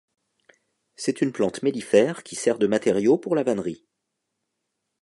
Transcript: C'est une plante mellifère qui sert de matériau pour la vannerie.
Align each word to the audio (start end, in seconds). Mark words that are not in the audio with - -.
C'est 0.95 1.21
une 1.21 1.31
plante 1.31 1.61
mellifère 1.61 2.23
qui 2.23 2.35
sert 2.35 2.57
de 2.57 2.65
matériau 2.65 3.19
pour 3.19 3.35
la 3.35 3.43
vannerie. 3.43 3.85